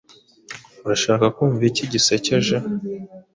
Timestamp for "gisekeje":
1.93-2.55